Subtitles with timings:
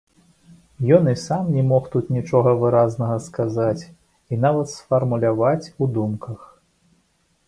[0.95, 6.39] Ён і сам не мог тут нічога выразнага сказаць і нават сфармуляваць у думках.